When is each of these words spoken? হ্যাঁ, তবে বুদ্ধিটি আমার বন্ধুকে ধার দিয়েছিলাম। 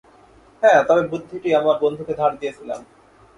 হ্যাঁ, 0.63 0.79
তবে 0.87 1.03
বুদ্ধিটি 1.07 1.49
আমার 1.55 1.75
বন্ধুকে 1.81 2.13
ধার 2.13 2.31
দিয়েছিলাম। 2.39 2.79